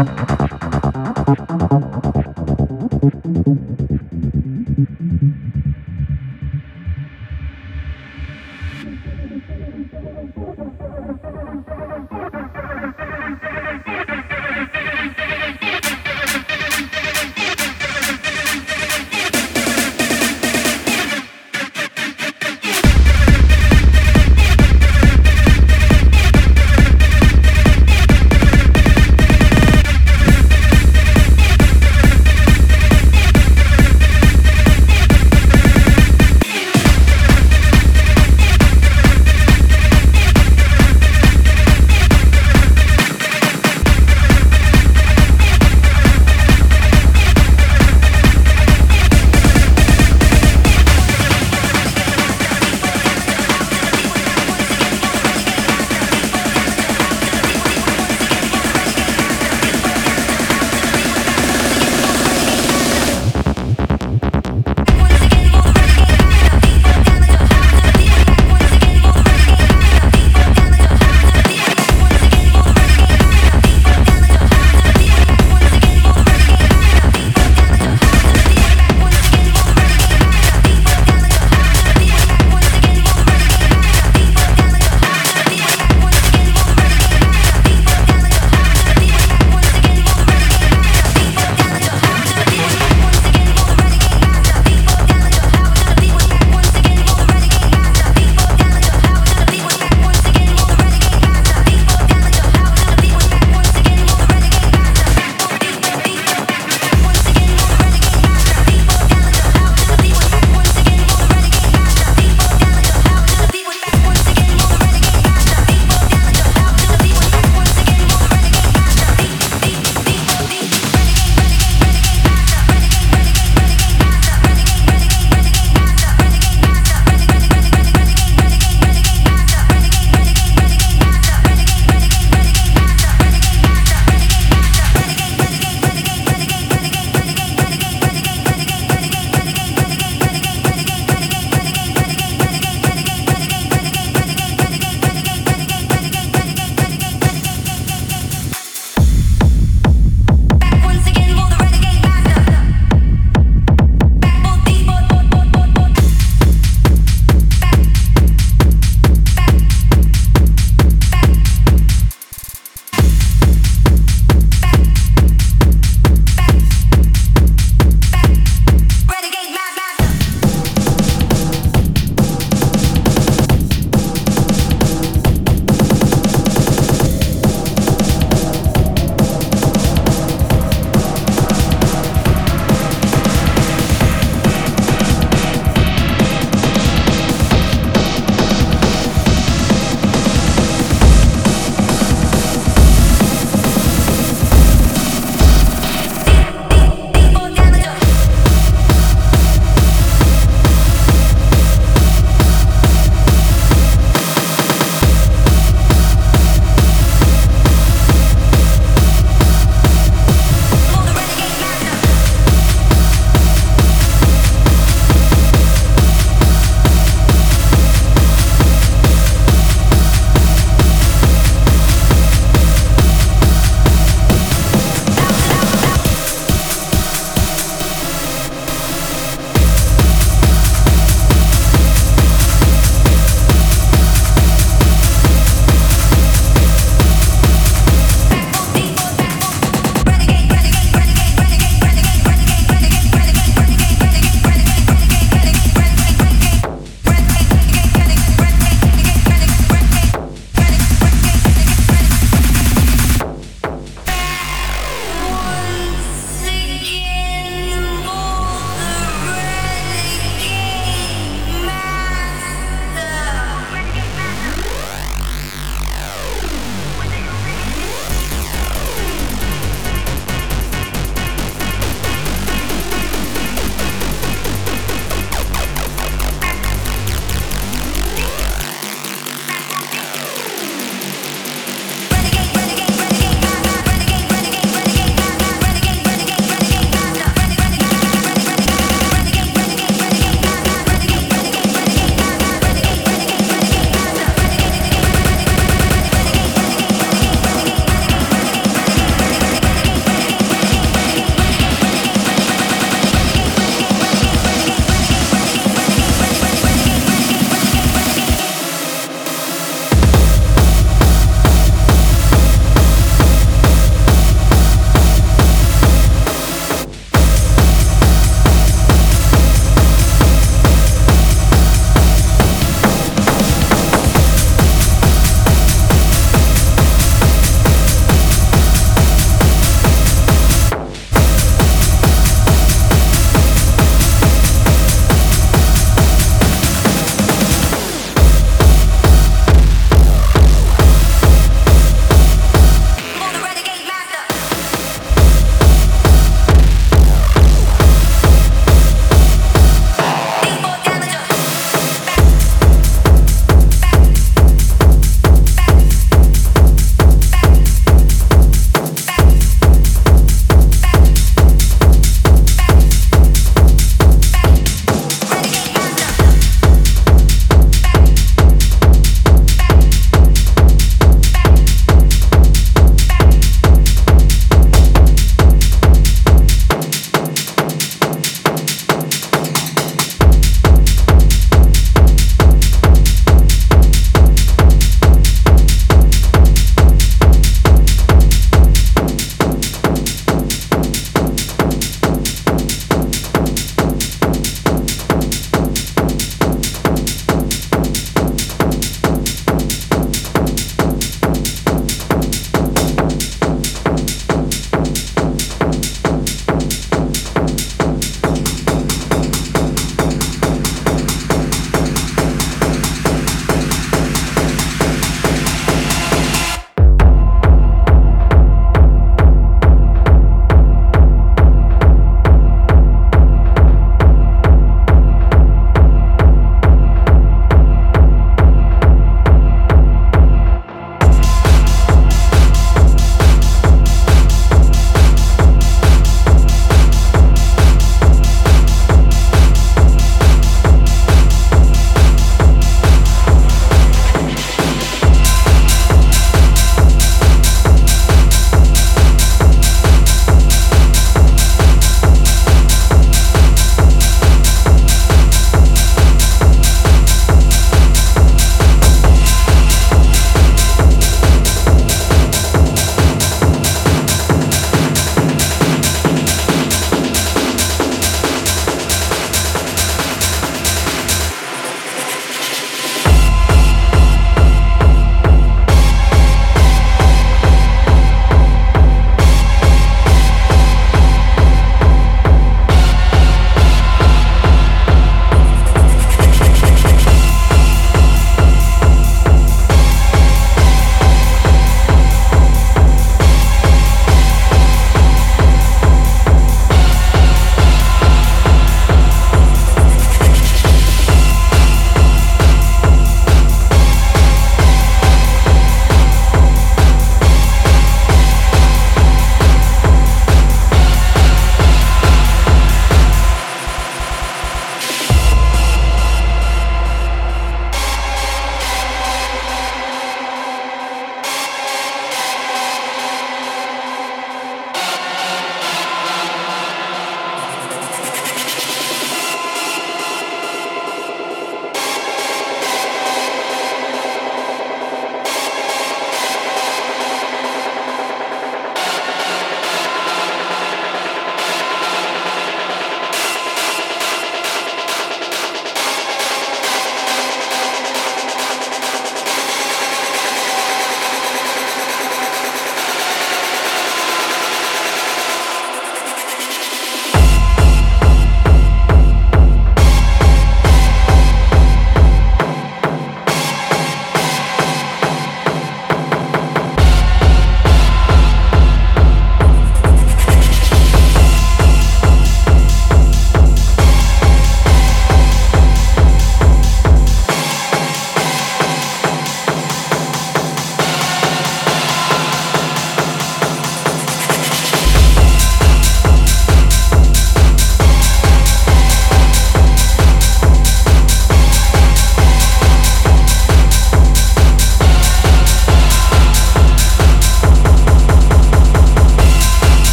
[0.00, 0.29] Ha ha ha.